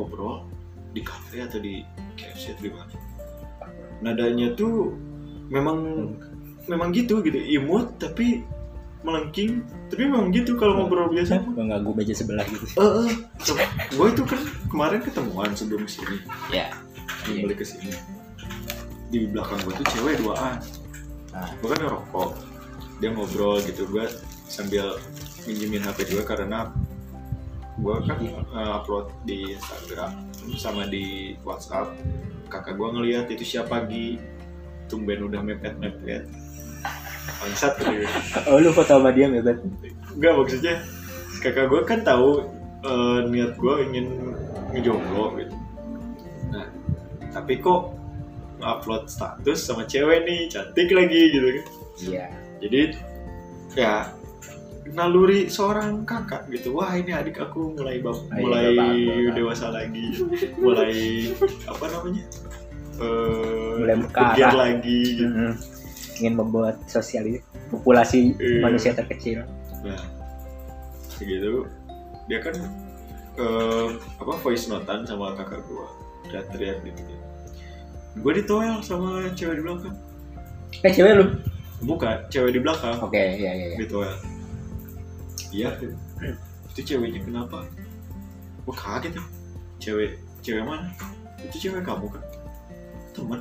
[0.00, 0.48] ngobrol
[0.96, 1.84] di kafe atau di
[2.16, 2.94] KFC atau di mana.
[4.00, 4.96] Nadanya tuh
[5.52, 6.10] memang
[6.64, 8.40] memang gitu gitu imut tapi
[9.04, 9.60] melengking.
[9.92, 11.44] Tapi memang gitu kalau ngobrol biasa.
[11.44, 13.12] Mengganggu meja sebelah gitu eh
[13.92, 14.40] gue itu kan
[14.72, 16.72] kemarin ketemuan sebelum sini ya.
[17.22, 17.92] Sebelum balik ke sini
[19.10, 20.58] di belakang gue tuh cewek duaan.
[21.36, 21.48] Nah.
[21.60, 22.30] gue kan ngerokok.
[23.00, 24.04] Dia ngobrol gitu gue
[24.50, 24.98] sambil
[25.48, 26.68] minjemin HP gue karena
[27.80, 30.12] gue kan eh, upload di Instagram
[30.60, 31.96] sama di WhatsApp
[32.52, 34.20] kakak gue ngeliat itu siapa pagi
[34.90, 36.26] tumben udah mepet mepet
[37.40, 38.04] bangsat gitu
[38.50, 39.62] oh lu foto sama dia Bet?
[40.16, 40.74] Enggak maksudnya
[41.40, 42.44] kakak gue kan tahu
[42.84, 44.06] eh, niat gue ingin
[44.70, 45.54] ngejomblo gitu.
[46.50, 46.66] Nah,
[47.34, 47.94] tapi kok
[48.60, 51.66] upload status sama cewek nih cantik lagi gitu kan.
[52.00, 52.26] iya
[52.60, 52.80] Jadi
[53.76, 54.12] ya
[54.86, 56.72] naluri seorang kakak gitu.
[56.72, 59.34] Wah ini adik aku mulai bab- mulai bapak.
[59.34, 60.04] dewasa lagi,
[60.56, 60.94] mulai
[61.64, 62.24] apa namanya?
[62.96, 65.24] Eh, Mulai bergiat lagi gitu.
[65.26, 65.52] Mm-mm.
[66.20, 67.24] ingin membuat sosial
[67.70, 68.60] populasi Iya.
[68.60, 69.40] manusia terkecil
[69.80, 69.96] Nah,
[71.08, 71.64] segitu
[72.26, 72.52] dia kan
[73.32, 75.88] eh, apa voice notan sama kakak gua
[76.22, 77.00] teriak-teriak gitu.
[78.16, 79.96] Gue ditoel sama cewek di belakang.
[80.78, 81.26] eh cewek lu
[81.80, 84.12] Bukan, cewek di belakang oke iya iya iya ditoel.
[85.50, 85.68] Iya,
[86.70, 87.66] itu ceweknya kenapa?
[88.62, 89.24] Gue kaget ya.
[89.80, 90.86] Cewek, cewek mana?
[91.42, 92.22] Itu cewek kamu kan?
[93.10, 93.40] Teman.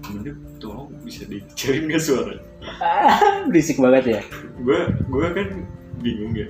[0.00, 2.42] Temennya tolong bisa dicariin gak suaranya?
[2.82, 4.22] Ah, berisik banget ya
[4.60, 5.48] gue gue kan
[5.96, 6.44] bingung ya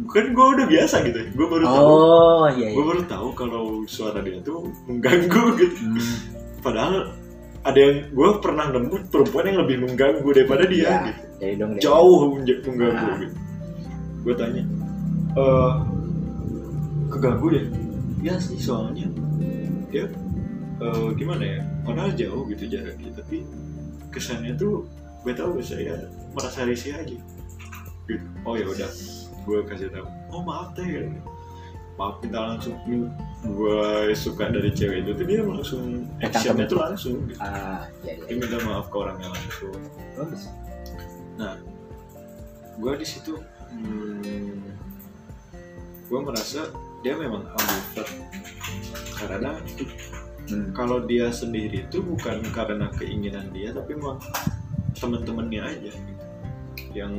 [0.00, 3.64] bukan gue udah biasa gitu gue baru tahu oh iya gue iya baru tahu kalau
[3.84, 6.16] suara dia tuh mengganggu gitu Hmm,
[6.60, 7.12] padahal
[7.60, 10.88] ada yang gue pernah nemu perempuan yang lebih mengganggu daripada dia
[11.36, 11.60] Iya.
[11.60, 13.16] gitu jauh mengganggu Ah.
[13.20, 13.36] gitu
[14.24, 14.64] gue tanya
[15.36, 15.74] eh
[17.14, 17.64] keganggu ya?
[18.24, 19.06] Ya sih soalnya.
[19.92, 20.10] Dia
[20.82, 21.60] eh, gimana ya?
[21.86, 23.46] Padahal jauh gitu jaraknya tapi
[24.10, 24.88] kesannya tuh
[25.22, 27.18] gue tahu saya merasa risih aja.
[28.08, 28.26] Gitu.
[28.42, 28.90] Oh ya udah
[29.44, 30.06] gue kasih tahu.
[30.32, 31.08] Oh maaf teh.
[31.94, 32.74] Maaf kita langsung.
[33.44, 37.38] Gue suka dari cewek itu tuh dia langsung actionnya tuh langsung gitu.
[37.44, 38.24] ah iya iya.
[38.26, 39.76] Dia minta maaf ke orangnya langsung.
[40.16, 40.42] Bagus.
[42.74, 43.38] Gue di situ
[43.74, 44.62] hmm,
[46.06, 46.70] gue merasa
[47.02, 48.10] dia memang ambivert.
[49.14, 49.50] Karena
[50.44, 50.76] Hmm.
[50.76, 54.20] kalau dia sendiri itu bukan karena keinginan dia tapi memang
[54.92, 56.24] teman-temannya aja gitu.
[56.92, 57.12] yang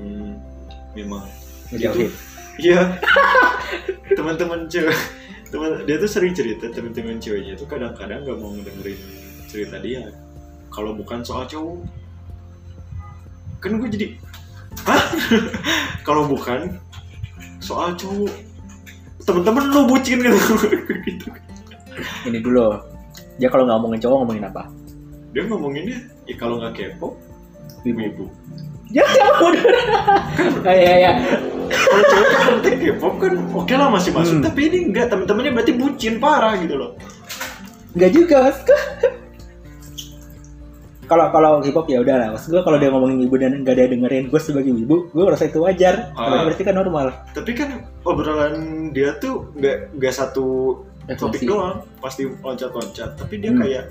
[0.94, 1.26] memang
[1.74, 2.14] ngejauhin?
[2.62, 3.02] Iya.
[4.18, 4.96] Teman-teman cewek.
[5.50, 9.00] Teman dia tuh sering cerita teman-teman ceweknya itu kadang-kadang nggak mau ngedengerin
[9.50, 10.14] cerita dia.
[10.70, 11.82] Kalau bukan soal cowok
[13.58, 14.08] kan gue jadi
[14.85, 15.03] hah?
[16.07, 16.78] Kalau bukan
[17.59, 18.34] soal cowok.
[19.25, 20.38] Teman-teman lu bucin gitu.
[21.06, 21.28] Gitu.
[22.29, 22.78] Ini dulu.
[23.41, 24.63] Dia kalau nggak ngomongin cowok ngomongin apa?
[25.34, 27.18] Dia ngomonginnya ya kalau nggak kepo
[27.85, 28.25] ibu-ibu
[28.94, 29.06] ya
[30.66, 31.12] ya ya ya
[31.66, 34.38] kalau cewek kan penting K-pop kan oke lah masih masuk.
[34.38, 34.46] Hmm.
[34.46, 36.91] tapi ini enggak teman-temannya berarti bucin parah gitu loh.
[37.97, 38.38] Nggak juga.
[38.46, 38.59] mas
[41.06, 43.74] kalau kalau hip hop ya udah lah maksud gue kalau dia ngomongin ibu dan nggak
[43.74, 46.28] ada dengerin gue sebagai ibu gue merasa itu wajar Ah.
[46.28, 47.70] Karena berarti kan normal tapi kan
[48.02, 48.54] obrolan
[48.90, 50.46] dia tuh nggak nggak satu
[51.08, 53.62] topik doang pasti loncat-loncat tapi dia Hmm.
[53.62, 53.86] kayak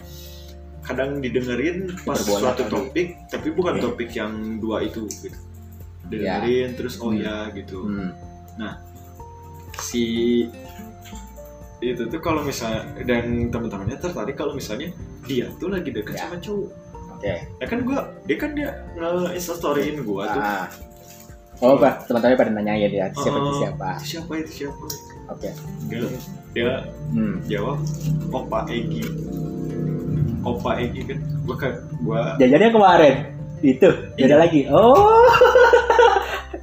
[0.83, 2.73] kadang didengerin pas Hiperbola suatu kali.
[2.73, 3.83] topik tapi bukan Iya.
[3.83, 5.39] topik yang dua itu gitu
[6.05, 7.23] didengerin terus oh Hmm.
[7.23, 8.11] ya gitu hmm.
[9.77, 10.05] si
[11.81, 14.89] itu tuh kalau misalnya dan teman-temannya tertarik kalau misalnya
[15.23, 16.25] dia tuh lagi deket Ya.
[16.25, 16.71] sama cowok
[17.25, 17.37] ya.
[17.65, 20.43] Kan gua dia kan dia nge instastoryin gua tuh.
[20.45, 20.67] Ah.
[21.63, 22.05] oh apa?
[22.05, 23.59] Teman-teman pada nanyain ya siapa itu Oh.
[23.63, 23.89] siapa?
[23.97, 24.85] itu siapa itu siapa?
[25.33, 25.49] Oke.
[25.89, 26.13] Enggak,
[26.53, 26.73] dia
[27.17, 27.35] hmm.
[27.49, 27.79] jawab
[28.29, 29.05] Opa Egi.
[30.45, 31.19] Opa Egi kan
[31.49, 31.73] gua kan
[32.05, 33.15] gua jajannya kemarin.
[33.65, 33.89] Itu
[34.21, 34.25] Iya.
[34.29, 34.61] beda lagi.
[34.69, 35.25] Oh.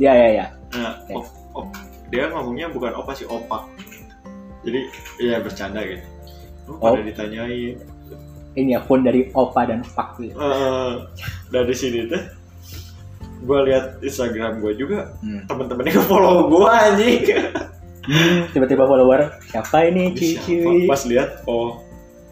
[0.01, 0.45] Ya ya ya.
[0.73, 1.13] Nah, Oke.
[1.13, 1.77] op, op-
[2.09, 3.69] dia ngomongnya bukan Opa sih Opak
[4.61, 4.79] jadi
[5.21, 6.05] ya bercanda gitu.
[6.69, 6.93] Lu Oh.
[6.93, 7.77] pada ditanyain
[8.55, 10.35] ini ya phone dari opa dan pak gitu.
[10.35, 10.93] Eh,
[11.51, 12.23] dari sini tuh
[13.41, 15.49] gue lihat Instagram gue juga hmm.
[15.49, 17.23] temen-temennya nge-follow gue anjing.
[18.01, 20.65] Hmm, tiba-tiba follower siapa ini cici?
[20.89, 21.85] pas lihat oh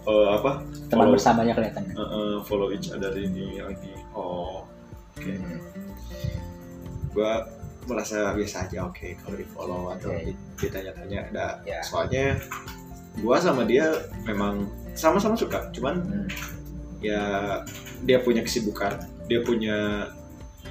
[0.10, 0.66] eh, apa?
[0.89, 3.94] Teman follow, bersamanya kelihatan eh, eh, follow each other ini lagi.
[4.13, 4.66] Oh
[5.18, 5.30] oke.
[5.30, 5.60] Hmm.
[7.10, 7.31] gue
[7.89, 11.48] merasa biasa aja oke kalau di follow atau di- ditanya-tanya ada.
[11.66, 11.81] Ya.
[11.81, 12.38] soalnya
[13.18, 13.89] gue sama dia
[14.30, 14.69] memang
[15.00, 16.28] sama-sama suka cuman Hmm.
[17.00, 17.24] ya
[18.04, 19.00] dia punya kesibukan
[19.30, 20.10] dia punya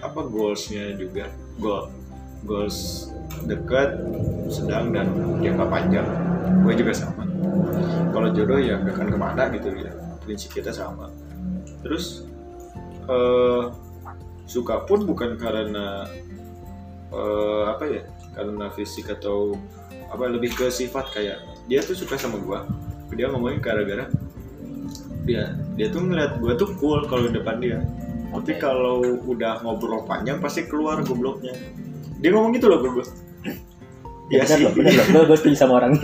[0.02, 1.30] apa goalsnya juga.
[1.62, 1.94] Goal
[2.46, 3.10] goals
[3.46, 3.98] dekat
[4.50, 5.10] sedang dan
[5.42, 6.06] jangka panjang.
[6.62, 7.26] Gue juga sama.
[8.14, 9.94] Kalau jodoh ya gak akan ke mana gitu ya.
[10.22, 11.10] Prinsip kita sama.
[11.86, 12.26] Terus
[13.08, 13.64] eh
[14.44, 16.06] suka pun bukan karena
[17.14, 18.02] eh, apa ya
[18.34, 19.56] karena fisik atau
[20.08, 22.64] apa lebih ke sifat kayak dia tuh suka sama gua
[23.16, 24.04] dia ngomongin gara-gara
[25.24, 27.78] dia dia tuh ngeliat gua tuh cool kalau di depan dia
[28.28, 31.56] tapi kalau udah ngobrol panjang pasti keluar gobloknya
[32.20, 33.04] dia ngomong gitu loh gua
[34.28, 35.06] Ya, ya bener sih loh, bener loh.
[35.08, 35.96] Gue, gue setuju sama orang.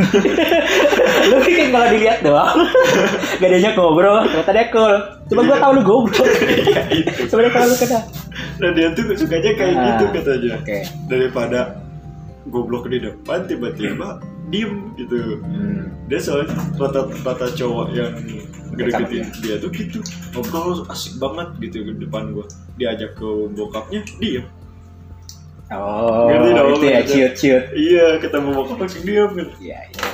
[1.29, 2.56] lu pikir kalau dilihat doang.
[3.41, 4.95] Gak diajak ngobrol, ternyata dia cool.
[5.29, 6.25] Cuma gue tau lu goblok.
[6.65, 7.29] Iya.
[7.29, 8.01] Sebenernya kalau lu kena.
[8.55, 10.79] nah dia tuh sukanya kayak Ah, gitu katanya Oke.
[11.11, 11.61] daripada
[12.49, 14.25] goblok di depan tiba-tiba
[14.55, 15.91] diem gitu Hmm.
[16.06, 16.47] dia soalnya
[16.77, 18.15] rata-rata cowok yang
[18.73, 19.99] gede-gede dia tuh gitu
[20.31, 24.47] ngobrol asik banget gitu di depan gua diajak ke bokapnya diem
[25.67, 27.65] Oh, Ngerti dong, itu ya ciut-ciut.
[27.75, 30.12] iya ketemu bokap langsung diem gitu Iya, iya.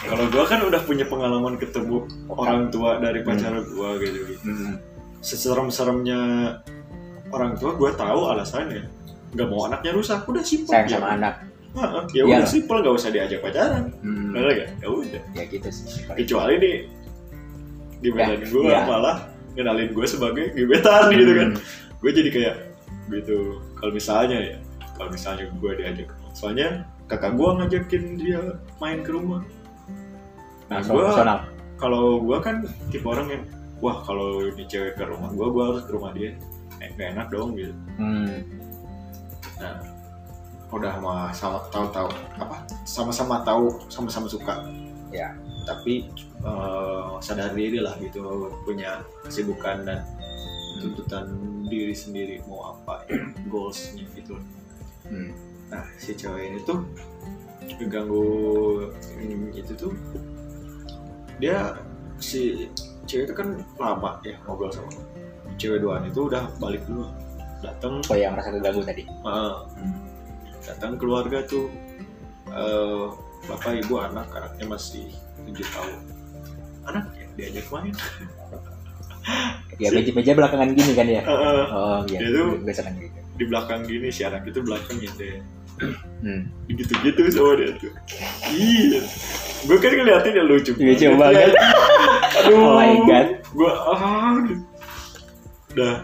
[0.00, 4.78] kalau gua kan udah punya pengalaman ketemu orang tua dari pacar gua gitu Hmm.
[5.20, 6.20] seserem-seremnya
[7.28, 8.86] orang tua gua tahu alasannya
[9.34, 10.94] nggak mau anaknya rusak udah simpel Sayang ya.
[10.94, 11.34] sama anak.
[12.16, 14.32] Ya udah simpel nggak usah diajak pacaran Hmm.
[14.32, 14.70] Bener gak?
[14.80, 15.22] Ya udah.
[15.36, 16.04] Ya gitu sih.
[16.08, 16.76] Kecuali nih
[18.04, 18.80] gimana Ya, gue iya.
[18.84, 19.16] malah
[19.56, 21.48] ngenalin gue sebagai gebetan gitu kan.
[21.56, 21.98] Hmm.
[22.04, 22.56] Gue jadi kayak
[23.12, 23.60] gitu.
[23.80, 24.56] Kalau misalnya ya,
[24.96, 28.40] kalau misalnya gue diajak, soalnya kakak gue ngajakin dia
[28.82, 29.40] main ke rumah.
[30.68, 31.04] Nah gue
[31.76, 33.44] kalau gue kan tipe orang yang
[33.84, 36.32] wah kalau ini cewek ke rumah gue, gue harus ke rumah dia.
[36.80, 37.72] Eh, gak enak dong gitu.
[37.96, 38.44] Hmm.
[39.56, 39.95] Nah,
[40.68, 44.54] udah mah sama tahu-tahu apa sama-sama tahu sama-sama suka
[45.14, 45.32] Ya.
[45.62, 46.10] tapi
[46.42, 50.02] eh, sadar diri lah gitu punya kesibukan dan
[50.82, 51.30] tuntutan
[51.66, 54.36] diri sendiri mau apa ya, goalsnya gitu
[55.06, 55.30] Hmm.
[55.70, 56.82] nah si cewek ini tuh
[57.78, 58.26] ngeganggu
[58.90, 59.94] hmm, itu tuh
[61.38, 61.78] dia
[62.18, 62.66] si
[63.06, 64.90] cewek itu kan lama ya ngobrol sama
[65.62, 67.06] cewek duaan itu udah balik dulu
[67.62, 69.06] datang Oh yang rasa keganggu tadi.
[69.24, 69.64] Ah,
[70.66, 71.70] datang keluarga tuh
[72.48, 73.06] eh,
[73.46, 75.06] bapak ibu anak anaknya masih
[75.44, 75.94] tujuh tahun
[76.84, 77.94] anak ya diajak main
[79.76, 81.18] Ya meja, meja belakangan gini kan ya.
[81.20, 82.18] Eh, Oh iya.
[82.22, 83.02] Itu- gitu.
[83.36, 85.38] di belakang gini si anak itu belakang gitu ya
[86.16, 86.48] Hmm.
[86.66, 87.92] gitu-gitu sama dia tuh
[88.48, 89.04] iya
[89.60, 91.52] gue kan ngeliatin ya lucu Lucu banget.
[92.40, 93.28] aduh Oh my god.
[93.44, 94.62] gue ah gitu.
[95.74, 95.94] udah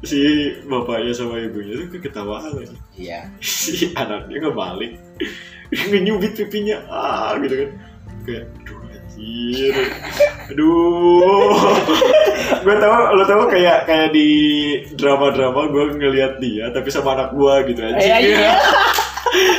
[0.00, 0.18] si
[0.64, 3.26] bapaknya sama ibunya tuh ketawa lagi Iya.
[3.42, 4.92] si anaknya nggak balik
[5.68, 6.80] ngenyubit pipinya.
[6.88, 7.70] Ah gitu kan.
[8.24, 9.74] Kayak aduh anjir.
[10.48, 11.52] Aduh.
[12.58, 14.28] Gue tau lo tau kayak kayak di
[14.94, 18.52] drama drama gue ngelihat dia tapi sama anak gue gitu aja Iya iya.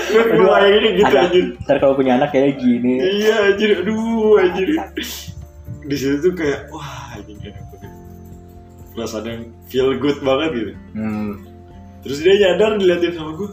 [0.09, 1.45] gue gue bayangin gitu anjir.
[1.61, 2.97] Ntar kalau punya anak kayak gini.
[3.21, 3.83] iya anjir.
[3.85, 4.67] Aduh anjir.
[5.85, 7.53] Di situ tuh kayak wah banget.
[8.97, 10.73] Perasaan yang feel good banget gitu.
[10.93, 11.45] Hmm.
[11.99, 13.49] terus dia nyadar diliatin sama gue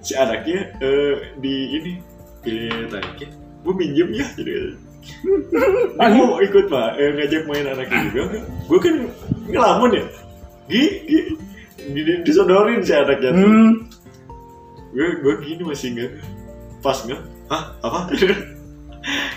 [0.00, 1.92] si anaknya eh, di ini
[2.40, 3.28] pilih tariknya
[3.64, 4.26] gue minjem ya?
[4.32, 4.52] Jadi
[5.98, 6.98] dia mau ikut pak.
[6.98, 8.94] Eh, ngajak main anaknya juga gue kan
[9.46, 10.04] ngelamun ya.
[10.66, 11.18] Gi, gi,
[11.90, 13.30] di- disodorin si anaknya.
[13.30, 13.70] Tuh Hmm.
[14.90, 16.10] gue gue gini masih nggak
[16.80, 17.64] pas nggak hah?
[17.82, 18.00] Apa?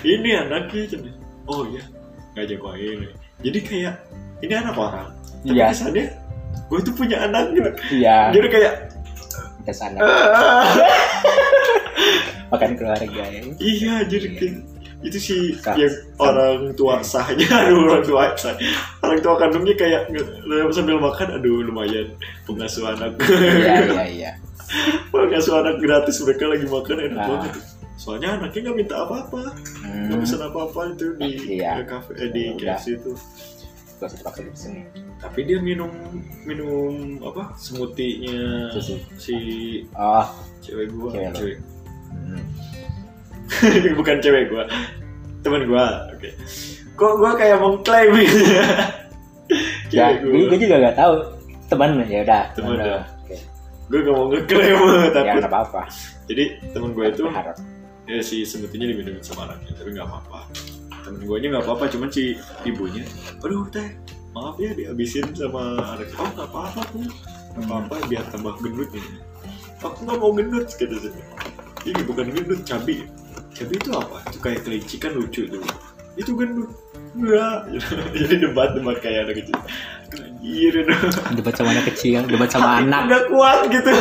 [0.02, 1.12] Ini anaknya cina
[1.46, 1.84] oh iya.
[2.34, 2.98] Ngajak main.
[3.40, 3.96] Jadi kayak
[4.40, 5.66] ini anak orang tapi Iya.
[5.70, 6.06] kesannya
[6.66, 8.18] gue tuh punya anak gitu Iya.
[8.32, 8.74] jadi kayak
[9.60, 9.98] Ke sana.
[10.00, 10.66] "Ah."
[12.50, 13.42] Makan keluarga ya.
[13.60, 14.56] iya jadi kayak
[15.00, 15.78] itu sih Sah.
[15.78, 18.52] yang orang tua sahnya aduh orang tua sah
[19.00, 20.12] orang tua kandungnya kayak
[20.70, 22.10] sambil makan aduh lumayan
[22.44, 24.32] pengasuh anak Iya iya iya.
[25.08, 27.28] pengasuh anak gratis mereka lagi makan enak Nah.
[27.30, 27.54] banget
[27.96, 29.40] soalnya anaknya nggak minta apa-apa
[29.80, 30.20] nggak Hmm.
[30.20, 31.84] pesan apa-apa itu di Iya.
[31.86, 32.44] kafe eh, di.
[32.58, 33.12] KFC itu
[34.00, 34.82] Gak usah dipaksa di sini.
[35.20, 35.92] Tapi dia minum
[36.42, 38.96] minum apa smoothie-nya Susu.
[39.16, 39.36] si
[39.92, 40.26] Oh.
[40.60, 41.58] cewek gua Cewek cewek
[42.10, 42.42] Hmm.
[43.96, 44.64] bukan cewek gua
[45.40, 46.30] teman gua oke
[46.92, 48.66] kok gua kayak mengklaim gitu ya
[49.90, 51.14] Ya, cewek gue, gua gue juga gak tahu.
[51.66, 52.44] Teman ya udah.
[52.54, 52.86] Teman udah.
[52.86, 53.00] ya.
[53.20, 53.36] Oke.
[53.88, 55.82] gua gak mau ngeklaim Ya takut nggak apa-apa.
[56.26, 57.58] jadi teman gua itu Berharap.
[58.06, 60.40] ya si semutinya diminumin sama anaknya tapi nggak apa-apa
[61.00, 62.34] temen gue nya nggak apa-apa cuman si
[62.64, 63.02] ibunya
[63.40, 63.86] aduh teh
[64.36, 67.02] maaf ya dihabisin sama anaknya oh nggak apa-apa tuh
[67.58, 69.12] nggak apa-apa biar tambah gendut ini.
[69.80, 71.26] Aku nggak mau gendut kata dia.
[71.88, 73.08] Ini bukan gendut cabi
[73.56, 74.18] cabi itu apa?
[74.30, 75.64] Itu kayak kelinci kan lucu tuh
[76.20, 76.70] itu gendut.
[77.16, 77.60] Enggak.
[78.20, 79.58] Jadi debat debat kayak anak kecil.
[80.20, 80.74] Anjir.
[81.34, 83.02] Debat sama anak kecil, debat sama anak.
[83.08, 83.94] udah kuat gitu.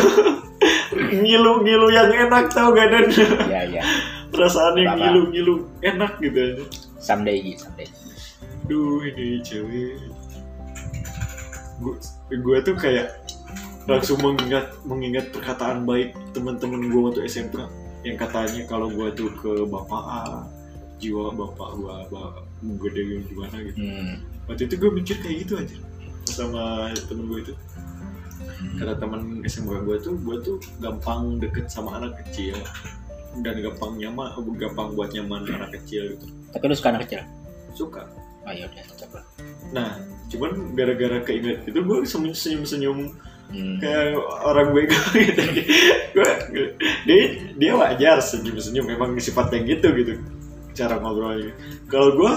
[0.99, 3.07] Ngilu ngilu yang enak tau gak dan?
[3.47, 3.83] Iya iya.
[4.29, 5.03] perasaan yang Apa-apa.
[5.09, 6.65] ngilu ngilu enak gitu aja.
[6.99, 7.89] Someday gitu, someday.
[8.69, 9.97] Duh ini cewek.
[12.29, 13.25] Gue tuh kayak
[13.89, 17.57] langsung mengingat mengingat perkataan baik teman-teman gue waktu SMK
[18.05, 20.45] yang katanya kalau gue tuh ke bapak A
[21.01, 22.45] jiwa bapak gue bapak
[22.85, 23.79] gede gimana gitu.
[23.81, 24.15] Hmm.
[24.45, 25.77] waktu itu gue mikir kayak gitu aja
[26.29, 27.55] sama temen gue itu.
[28.77, 32.61] Kata teman SMK gue tuh gue tuh gampang deket sama anak kecil
[33.41, 36.27] dan gampang nyaman gampang buat nyaman anak kecil gitu.
[36.53, 37.25] Tapi lu suka anak kecil?
[37.79, 38.11] suka
[38.49, 38.65] Oh iya.
[38.65, 39.21] udah, coba.
[39.69, 40.01] nah
[40.33, 42.99] cuman gara-gara keinget itu gue senyum senyum
[43.49, 43.81] Hmm.
[43.81, 44.13] kayak
[44.45, 45.41] orang bego gitu.
[46.13, 46.31] Gue
[47.09, 47.21] dia
[47.57, 50.21] dia wajar senyum senyum memang sifatnya gitu gitu.
[50.77, 51.57] Cara ngobrolnya.
[51.89, 52.33] Kalau gue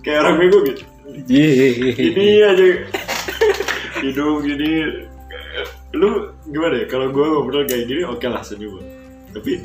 [0.00, 0.80] kayak orang bego gitu.
[1.28, 2.64] Ini aja.
[4.00, 5.04] Hidung gini.
[5.92, 6.86] Lu gimana ya?
[6.88, 8.80] Kalau gue ngobrol kayak gini oke lah senyum.
[9.36, 9.60] Tapi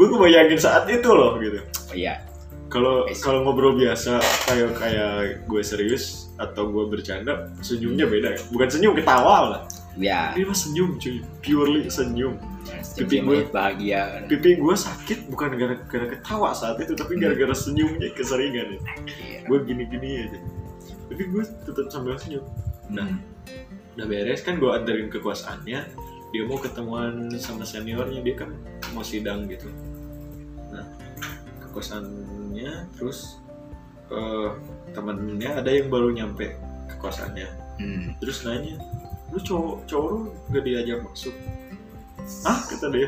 [0.00, 1.60] gue kebayangin saat itu loh gitu.
[1.60, 2.24] Oh iya.
[2.68, 3.18] Kalau see.
[3.18, 5.12] kalau ngobrol biasa kayak kayak
[5.44, 8.40] gue serius atau gue bercanda senyumnya beda ya.
[8.48, 9.62] Bukan senyum ketawa lah.
[9.98, 10.30] Ya.
[10.32, 11.24] ini mah senyum cuy.
[11.40, 12.38] Purely senyum.
[12.94, 14.22] Pipi gue- bahagia.
[14.24, 18.80] pipi gue sakit bukan gara-gara ketawa saat itu tapi gara-gara senyumnya keseringan ya.
[19.42, 20.38] Gue gini-gini aja.
[21.08, 22.44] Tapi gue tetap sambil senyum.
[22.88, 23.20] Nah Hmm.
[23.96, 25.82] udah beres kan gue anterin ke kosannya
[26.28, 28.52] dia mau ketemuan sama seniornya dia kan
[28.92, 29.66] mau sidang gitu.
[30.68, 30.84] Nah
[31.58, 31.68] ke
[32.58, 33.38] kosannya terus
[34.08, 34.50] eh
[34.96, 36.56] temennya ada yang baru nyampe
[36.90, 37.46] ke kosannya
[37.78, 38.10] Hmm.
[38.18, 38.74] terus nanya
[39.30, 41.30] lu cowok cowok lu gak diajak masuk?
[42.42, 43.06] Ah kata dia.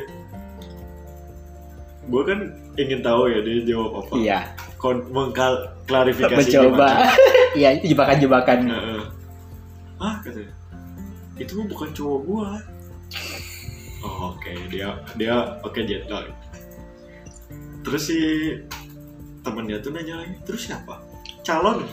[2.07, 2.39] Gue kan
[2.79, 4.13] ingin tahu ya dia jawab apa.
[4.15, 4.39] Iya.
[4.79, 7.11] Kon mengkal klarifikasi Mencoba.
[7.59, 8.59] Iya itu jebakan-jebakan.
[8.71, 9.03] Heeh.
[9.99, 10.55] ah katanya
[11.35, 12.49] itu mah bukan cowok gua.
[14.07, 14.51] Oh, oke.
[14.71, 15.35] Dia dia
[15.67, 16.31] oke jet lag
[17.81, 18.17] terus si
[19.41, 21.01] temennya tuh nanya lagi terus siapa
[21.41, 21.85] calon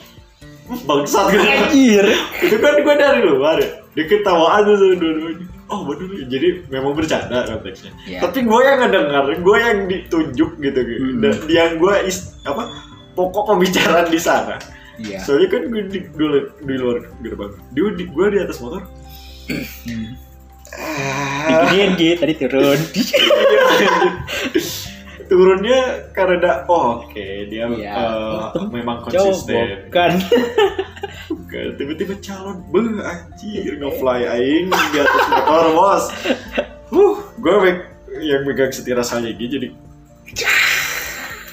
[0.84, 1.40] bangsat gitu.
[1.40, 2.06] Anjir.
[2.38, 6.48] itu kan gue dari luar ya dia ketawa aja tuh dua-duanya oh bener ya jadi
[6.68, 8.20] memang bercanda konteksnya Iya.
[8.20, 11.20] tapi gue yang ngedengar gue yang ditunjuk gitu gitu Hmm.
[11.20, 12.68] Dan yang gue is apa
[13.12, 14.60] pokok pembicaraan di sana
[14.98, 15.24] Iya.
[15.24, 16.20] soalnya kan gue di, di,
[16.60, 18.82] di luar gerbang dia di, gue di atas motor
[19.48, 20.12] Hmm.
[20.76, 22.76] ah, Diginiin gitu tadi turun.
[25.28, 27.92] turunnya karena oh oke dia Iya.
[27.92, 29.88] eh, Itu memang konsisten.
[31.28, 36.04] Bukan, tiba-tiba calon beh anjir nge-fly aing di atas motor bos.
[36.88, 37.54] Huh gue
[38.24, 39.68] yang megang setir rasanya gitu jadi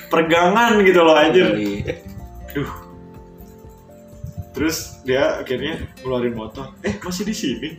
[0.08, 1.48] pergangan gitu loh anjir.
[2.56, 2.72] Duh.
[4.56, 6.72] Terus dia akhirnya ngeluarin motor.
[6.88, 7.70] Eh masih di sini?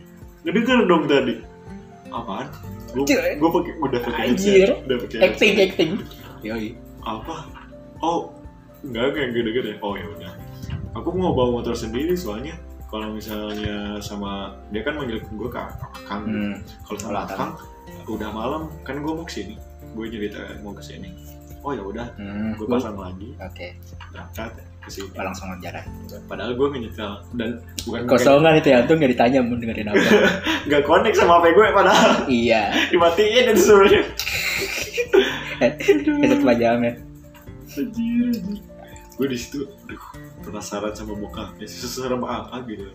[0.45, 1.41] Ngedenger dong tadi.
[2.13, 2.47] Apaan
[2.89, 3.03] gue
[3.35, 4.69] gue pakai udah pakai Anjir.
[4.79, 5.67] udah pakai Acting headset.
[5.69, 5.91] acting.
[6.39, 6.69] Yoi.
[6.99, 7.35] apa
[7.99, 8.29] oh
[8.81, 10.31] enggak denger ya oh ya udah
[10.93, 16.23] aku mau bawa motor sendiri soalnya kalau misalnya sama dia kan manggil gue ke akang
[16.23, 16.55] Hmm.
[16.83, 17.51] kalau sama akang
[18.05, 19.55] udah malam kan gue mau ke sini
[19.89, 21.11] gue cerita mau ke sini
[21.59, 22.53] oh ya udah Hmm.
[22.53, 23.75] gue Gua- pasang lagi Oke.
[24.09, 24.51] berangkat
[24.87, 25.83] Oh, langsung jalan.
[26.25, 27.49] padahal gue nyetel dan
[27.83, 29.99] bukan Kosongan itu ya, untung gak ditanya mau dengerin apa.
[30.67, 32.61] nggak connect sama HP gue padahal iya.
[32.91, 34.01] dimatiin itu sebenarnya
[35.83, 36.93] Itu kepanjangan.
[37.69, 38.61] anjir anjir.
[39.13, 40.03] gue di situ aduh
[40.41, 42.87] penasaran sama bokapnya seserem apa gitu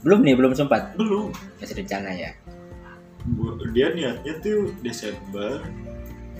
[0.00, 0.92] Belum nih, belum sempat.
[0.94, 2.30] belum Masih rencana ya.
[3.30, 5.60] Gua- dia niatnya tuh Desember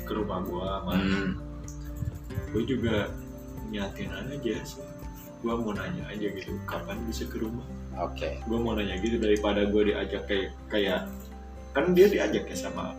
[0.01, 1.31] ke rumah gua sama Hmm.
[2.51, 3.13] gue juga
[3.71, 4.83] niatin aja sih.
[5.41, 7.65] Gue mau nanya aja gitu kapan bisa ke rumah?
[7.99, 8.39] Oke.
[8.47, 11.11] gue mau nanya gitu daripada gue diajak kayak kayak
[11.75, 12.95] kan dia diajak ya sama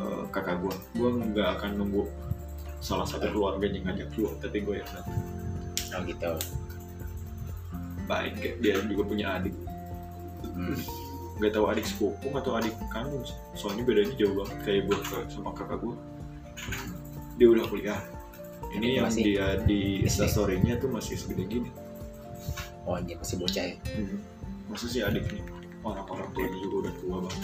[0.00, 2.08] eh, kakak gue gue nggak akan nunggu
[2.80, 5.20] salah satu keluarga yang ngajak gue tapi gue yang datang
[5.90, 6.32] Oh gitu.
[8.06, 9.54] baik kayak dia juga punya adik.
[10.54, 10.78] Hmm.
[11.42, 13.26] nggak tahu adik sepupu atau adik kandung.
[13.58, 14.98] Soalnya bedanya jauh banget kayak gue
[15.30, 15.96] sama kakak gue
[17.40, 18.00] dia udah kuliah
[18.70, 19.22] ini yang Masih.
[19.26, 21.70] dia di instastorynya tuh masih segede gini.
[22.86, 23.76] Oh iya, masih bocah ya.
[24.70, 25.42] masa sih adiknya
[25.82, 27.42] orang-orang tuanya juga udah tua banget.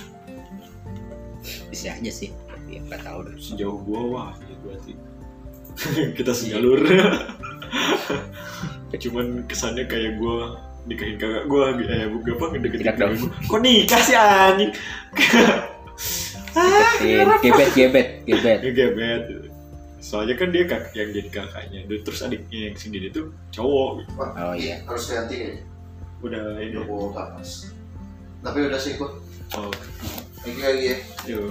[1.70, 2.30] Bisa aja sih.
[2.46, 3.34] Tapi nggak tahu deh.
[3.42, 4.92] sejauh gua wah ya berarti
[6.18, 6.80] kita sejalur.
[9.02, 13.30] Cuman kesannya kayak gua nikahin kakak gua eh bukan apa ngedeketin kakak gua.
[13.34, 14.72] kok nikah sih anjing?
[16.56, 17.28] Deketin.
[17.44, 18.58] Gebet, gebet, gebet.
[18.64, 19.22] ngegebet
[20.06, 21.80] soalnya kan dia kakak yang jadi kakaknya.
[21.90, 23.90] Dan terus adiknya yang sendiri tuh cowok.
[23.98, 24.10] Gitu.
[24.14, 24.76] Oh iya.
[24.86, 25.62] harus ganti kayaknya
[26.22, 26.74] udah ini.
[26.78, 27.50] Udah bawa kapas
[28.46, 29.12] tapi udah sih kok
[29.58, 29.74] oh.
[30.46, 30.98] Lagi lagi ya.
[31.26, 31.50] Yuk